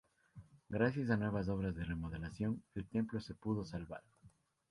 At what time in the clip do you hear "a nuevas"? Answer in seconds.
1.11-1.47